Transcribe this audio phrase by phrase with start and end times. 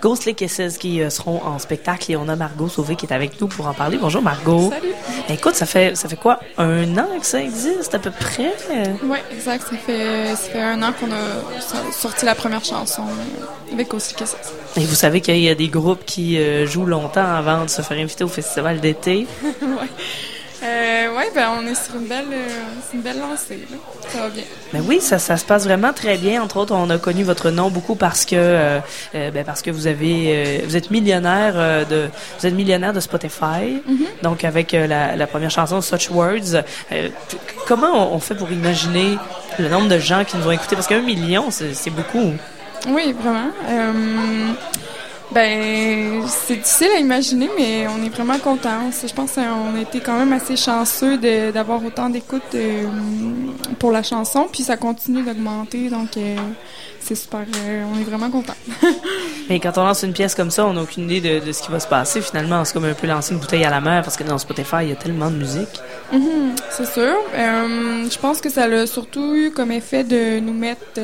[0.00, 3.40] Ghostly Kisses qui euh, seront en spectacle et on a Margot Sauvé qui est avec
[3.40, 3.98] nous pour en parler.
[4.00, 4.70] Bonjour Margot.
[4.70, 4.92] Salut.
[5.28, 6.38] Écoute, ça fait ça fait quoi?
[6.56, 8.54] Un an que ça existe à peu près?
[9.02, 9.64] Oui, exact.
[9.68, 13.02] Ça fait ça fait un an qu'on a so- sorti la première chanson
[13.72, 14.36] avec Ghostly Kisses.
[14.76, 17.82] Et vous savez qu'il y a des groupes qui euh, jouent longtemps avant de se
[17.82, 19.26] faire inviter au festival d'été.
[19.42, 19.88] ouais.
[21.34, 22.48] Ben on est sur une belle, euh,
[22.94, 23.66] une belle lancée.
[23.70, 23.76] Là.
[24.08, 24.42] Ça va bien.
[24.72, 26.42] Ben oui, ça, ça se passe vraiment très bien.
[26.42, 28.78] Entre autres, on a connu votre nom beaucoup parce que euh,
[29.14, 33.82] euh, ben parce que vous avez vous êtes millionnaire de vous êtes millionnaire de Spotify.
[34.22, 36.62] Donc avec la, la première chanson Such Words,
[37.66, 39.18] comment on, on fait pour imaginer
[39.58, 40.76] le nombre de gens qui nous ont écoutés?
[40.76, 42.32] Parce qu'un million c'est beaucoup.
[42.88, 43.50] Oui, vraiment.
[45.30, 48.90] Ben, c'est difficile à imaginer, mais on est vraiment contents.
[49.06, 51.18] Je pense qu'on a été quand même assez chanceux
[51.52, 52.86] d'avoir autant d'écoute euh,
[53.78, 56.36] pour la chanson, puis ça continue d'augmenter, donc euh,
[56.98, 57.40] c'est super.
[57.40, 58.56] euh, on est vraiment contents.
[59.50, 61.62] Mais quand on lance une pièce comme ça, on n'a aucune idée de, de ce
[61.62, 62.20] qui va se passer.
[62.22, 64.76] Finalement, c'est comme un peu lancer une bouteille à la mer parce que dans Spotify,
[64.82, 65.80] il y a tellement de musique.
[66.12, 67.14] Mhm, c'est sûr.
[67.34, 71.00] Euh, je pense que ça a surtout eu comme effet de nous mettre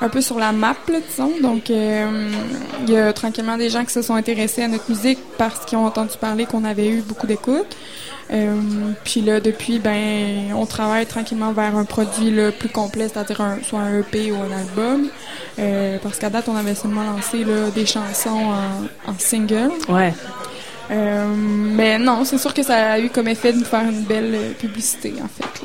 [0.00, 1.32] un peu sur la map, là, disons.
[1.40, 5.64] Donc, il y a tranquillement des gens qui se sont intéressés à notre musique parce
[5.64, 7.76] qu'ils ont entendu parler qu'on avait eu beaucoup d'écoute.
[8.32, 8.56] Euh,
[9.04, 13.58] puis là, depuis, ben, on travaille tranquillement vers un produit là, plus complet, c'est-à-dire un,
[13.62, 15.08] soit un EP ou un album.
[15.58, 19.72] Euh, parce qu'à date, on avait seulement lancé là, des chansons en, en single.
[19.88, 20.14] Ouais.
[20.90, 24.02] Euh, mais non, c'est sûr que ça a eu comme effet de nous faire une
[24.02, 25.63] belle publicité, en fait.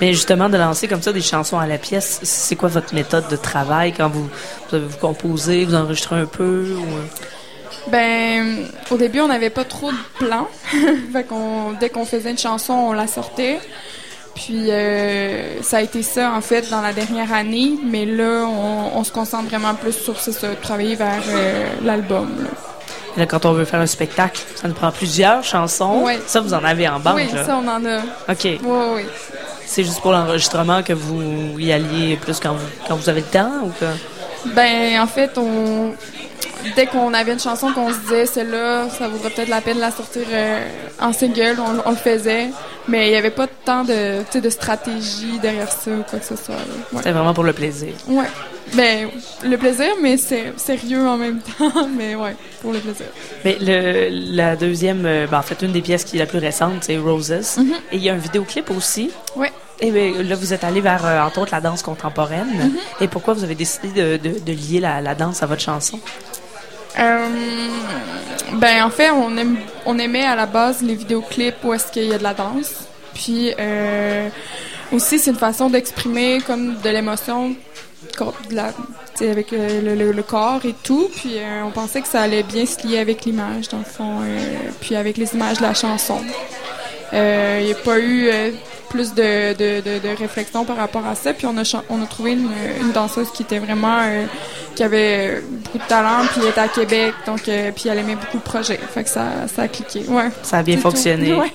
[0.00, 3.28] Mais justement, de lancer comme ça des chansons à la pièce, c'est quoi votre méthode
[3.28, 4.28] de travail quand vous,
[4.72, 6.82] vous, vous composez, vous enregistrez un peu ou...
[6.82, 7.06] euh?
[7.88, 9.96] Ben, au début, on n'avait pas trop de
[10.26, 10.48] plans.
[11.12, 13.58] fait qu'on, dès qu'on faisait une chanson, on la sortait.
[14.34, 17.74] Puis euh, ça a été ça, en fait, dans la dernière année.
[17.84, 22.28] Mais là, on, on se concentre vraiment plus sur ça, travailler vers euh, l'album.
[22.42, 22.50] là.
[23.16, 26.02] Et Là, quand on veut faire un spectacle, ça nous prend plusieurs chansons.
[26.04, 26.18] Ouais.
[26.26, 27.44] Ça, vous en avez en banque, oui, là.
[27.44, 27.98] ça, on en a.
[28.28, 28.44] OK.
[28.44, 29.02] Oui, oui.
[29.66, 33.26] C'est juste pour l'enregistrement que vous y alliez plus quand vous, quand vous avez le
[33.26, 33.86] temps ou que...
[34.46, 35.92] Ben, en fait, on
[36.76, 39.80] dès qu'on avait une chanson qu'on se disait, celle-là, ça vaudrait peut-être la peine de
[39.82, 40.66] la sortir euh,
[41.00, 42.48] en single, on, on le faisait.
[42.88, 46.36] Mais il n'y avait pas tant de, de stratégie derrière ça ou quoi que ce
[46.36, 46.54] soit.
[46.54, 46.98] Ouais.
[46.98, 47.92] C'était vraiment pour le plaisir.
[48.08, 48.26] ouais.
[48.72, 49.08] Ben,
[49.44, 51.86] le plaisir, mais c'est sérieux en même temps.
[51.96, 53.06] mais ouais, pour le plaisir.
[53.44, 56.38] Mais le, la deuxième, euh, ben, en fait, une des pièces qui est la plus
[56.38, 57.58] récente, c'est Roses.
[57.58, 57.72] Mhm.
[57.92, 59.10] Et il y a un vidéoclip aussi.
[59.36, 59.52] Ouais.
[59.84, 62.48] Et ben, là, vous êtes allé vers, euh, entre autres, la danse contemporaine.
[62.48, 63.02] Mm-hmm.
[63.04, 66.00] Et pourquoi vous avez décidé de, de, de lier la, la danse à votre chanson?
[66.98, 67.26] Euh,
[68.54, 72.04] ben en fait, on aime, on aimait à la base les vidéoclips où est-ce qu'il
[72.04, 72.86] y a de la danse.
[73.12, 74.28] Puis euh,
[74.90, 77.54] aussi, c'est une façon d'exprimer comme de l'émotion
[78.50, 78.72] de la-
[79.20, 81.10] avec euh, le, le- le corps et tout.
[81.16, 84.20] Puis euh, on pensait que ça allait bien se lier avec l'image, dans le fond,
[84.22, 84.38] euh,
[84.80, 86.20] puis avec les images de la chanson.
[87.12, 88.28] Il n'y a pas eu
[88.94, 91.32] plus de, de, de, de réflexion par rapport à ça.
[91.34, 92.48] Puis on a, on a trouvé une,
[92.80, 93.98] une danseuse qui était vraiment...
[94.02, 94.24] euh,
[94.74, 98.16] qui avait beaucoup de talent, puis elle était à Québec, donc euh, puis elle aimait
[98.16, 98.76] beaucoup le projet.
[98.92, 100.04] Fait que ça, ça a cliqué.
[100.08, 100.30] Ouais.
[100.42, 101.32] Ça a bien fonctionné.
[101.44, 101.52] Ouais.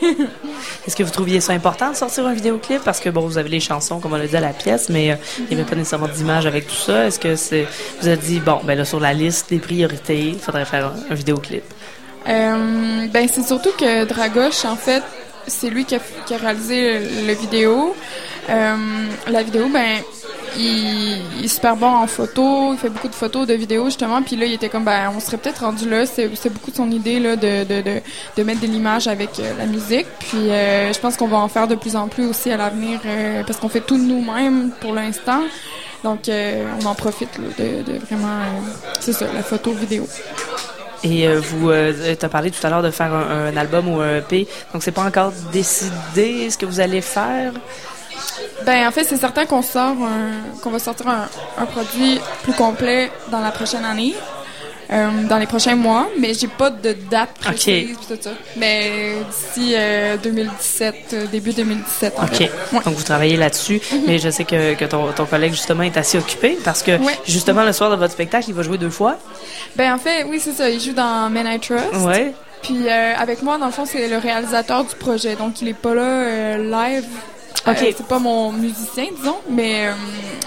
[0.87, 2.81] Est-ce que vous trouviez ça important de sortir un vidéoclip?
[2.81, 5.11] Parce que, bon, vous avez les chansons, comme on l'a dit, à la pièce, mais
[5.11, 7.07] euh, il n'y avait pas nécessairement d'image avec tout ça.
[7.07, 7.67] Est-ce que c'est,
[7.99, 11.11] vous avez dit, bon, ben là, sur la liste des priorités, il faudrait faire un,
[11.11, 11.63] un vidéoclip?
[12.27, 15.03] Euh, ben c'est surtout que Dragoche, en fait,
[15.49, 15.99] c'est lui qui a,
[16.37, 17.95] réalisé le, vidéo.
[18.49, 18.75] Euh,
[19.27, 19.97] la vidéo, ben
[20.57, 24.21] il, est super bon en photo, il fait beaucoup de photos, de vidéos justement.
[24.21, 26.05] Puis là, il était comme, ben on serait peut-être rendu là.
[26.05, 28.01] C'est beaucoup de son idée là de de, de,
[28.37, 30.07] de mettre de l'image avec euh, la musique.
[30.19, 32.99] Puis euh, je pense qu'on va en faire de plus en plus aussi à l'avenir
[33.45, 35.41] parce qu'on fait tout nous-mêmes pour l'instant.
[36.03, 38.39] Donc on en profite là, de, de vraiment,
[39.01, 40.07] c'est ça, la photo vidéo.
[41.03, 44.47] Et euh, vous, euh, parlé tout à l'heure de faire un, album ou un EP,
[44.73, 47.53] donc c'est pas encore décidé ce que vous allez faire?
[48.65, 49.95] Ben en fait, c'est certain qu'on sort
[50.61, 54.13] qu'on va sortir un produit plus complet dans la prochaine année,
[54.91, 58.31] euh, dans les prochains mois, mais j'ai pas de date précise tout ça.
[58.57, 62.13] Mais d'ici euh, 2017, euh, début 2017.
[62.17, 62.33] en OK.
[62.35, 62.43] fait.
[62.73, 62.79] Ouais.
[62.83, 63.81] Donc, vous travaillez là-dessus.
[64.07, 67.17] Mais je sais que, que ton, ton collègue, justement, est assez occupé parce que, Ouais.
[67.27, 69.17] justement, le soir de votre spectacle, il va jouer deux fois.
[69.75, 70.69] Ben en fait, oui, c'est ça.
[70.69, 71.85] Il joue dans Men I Trust.
[72.05, 72.33] Ouais.
[72.61, 75.73] Puis euh, avec moi, dans le fond, c'est le réalisateur du projet, donc il est
[75.73, 77.05] pas là euh, live.
[77.67, 77.77] Ok.
[77.81, 79.91] Euh, c'est pas mon musicien, disons, mais euh,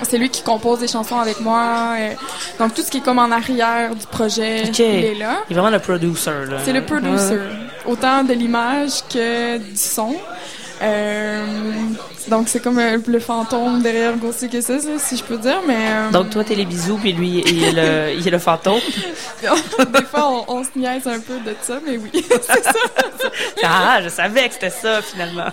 [0.02, 1.94] c'est lui qui compose des chansons avec moi.
[1.98, 2.12] euh,
[2.58, 4.78] donc tout ce qui est comme en arrière du projet, Ok.
[4.78, 5.42] il est là.
[5.48, 6.56] Il est vraiment le producer, là.
[6.64, 7.48] C'est le producer, Ouais.
[7.86, 10.14] autant de l'image que du son.
[10.82, 11.44] Euh,
[12.28, 15.76] donc c'est comme euh, le fantôme derrière Ghostly Kisses, là, si je peux dire, mais...
[15.76, 18.80] euh, Donc, toi, t'es les bisous, puis lui, il est le, il est le fantôme.
[19.40, 22.72] des fois, on, on se niaise un peu de ça, mais oui, c'est ça.
[23.64, 25.46] Ah, je savais que c'était ça, finalement.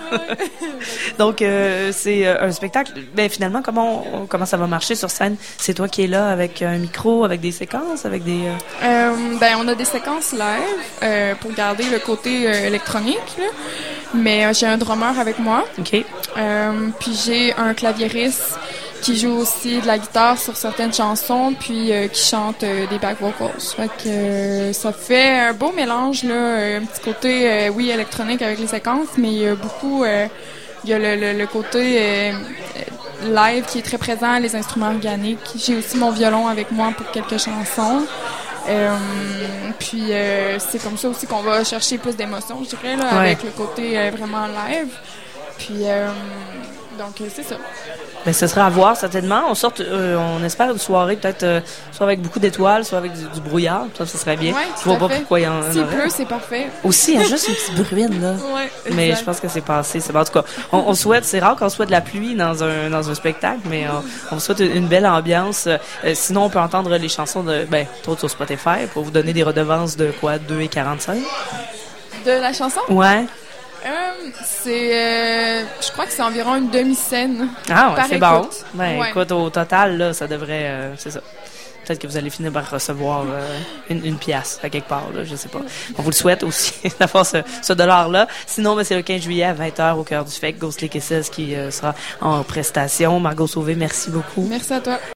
[1.19, 1.43] Donc,
[1.91, 2.93] c'est un spectacle.
[3.13, 5.35] Ben, finalement, comment, on- comment ça va marcher sur scène?
[5.57, 8.39] C'est toi qui es là avec un micro, avec des séquences, avec des...
[8.81, 13.45] ben, on a des séquences live pour garder le côté électronique, là.
[14.15, 15.65] mais j'ai un drummer avec moi.
[15.77, 15.95] OK.
[16.37, 18.57] Euh, puis j'ai un claviériste
[19.01, 22.99] qui joue aussi de la guitare sur certaines chansons, puis euh, qui chante euh, des
[22.99, 23.49] back vocals.
[23.77, 28.59] Fait que euh, ça fait un beau mélange là, un petit côté oui électronique avec
[28.59, 30.03] les séquences, mais il y a beaucoup
[30.83, 32.31] il y a le, le- le côté
[33.23, 35.39] live qui est très présent, les instruments organiques.
[35.57, 38.05] J'ai aussi mon violon avec moi pour quelques chansons.
[38.67, 38.95] Euh,
[39.79, 43.17] puis euh, c'est comme ça aussi qu'on va chercher plus d'émotions, je dirais, là, Ouais.
[43.19, 44.89] avec le côté euh, vraiment live.
[45.57, 46.09] Puis euh,
[46.99, 47.55] donc euh, c'est ça.
[48.25, 49.43] Ben, ce sera à voir, certainement.
[49.49, 51.61] On sort, euh, on espère une soirée, peut-être, euh,
[51.93, 53.85] soit avec beaucoup d'étoiles, soit avec du, du brouillard.
[53.97, 54.53] Ça, ce serait bien.
[54.53, 55.19] Ouais, Je vois pas fait.
[55.19, 55.95] pourquoi il y en S'il aurait.
[55.95, 56.67] pleut, c'est parfait.
[56.83, 58.33] Aussi, il y a juste une petite bruine, là.
[58.53, 60.01] Ouais, Mais je pense que c'est passé.
[60.01, 60.19] C'est bon.
[60.19, 60.43] En tout cas,
[60.73, 63.85] on, on souhaite, c'est rare qu'on souhaite la pluie dans un dans un spectacle, mais
[64.31, 65.67] on, on souhaite une, une belle ambiance.
[65.67, 65.77] Euh,
[66.13, 69.43] sinon, on peut entendre les chansons de ben, trop sur Spotify pour vous donner des
[69.43, 71.19] redevances de quoi, 2 et 45.
[72.25, 73.23] De la chanson, Ouais.
[73.85, 77.49] Euh, c'est, euh, je crois que c'est environ une demi-scène.
[77.69, 78.47] Ah ouais, c'est bon.
[78.73, 79.09] Ben Ouais.
[79.09, 81.21] écoute, au total là, ça devrait, euh, c'est ça.
[81.85, 83.57] Peut-être que vous allez finir par recevoir euh,
[83.89, 85.61] une, une pièce à quelque part, là, je sais pas.
[85.97, 88.27] On vous le souhaite aussi d'avoir ce, ce dollar-là.
[88.45, 91.55] Sinon, ben, c'est le 15 juillet à 20h au cœur du FEC, Ghostly Kisses qui
[91.55, 93.19] euh, sera en prestation.
[93.19, 94.45] Margot Sauvé, merci beaucoup.
[94.47, 94.99] Merci à toi.